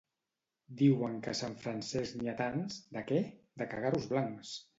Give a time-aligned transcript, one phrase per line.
[0.79, 2.79] —Diuen que a Sant Francesc n'hi ha tants...
[2.97, 3.21] —De què?
[3.63, 4.57] —De cagarros blancs!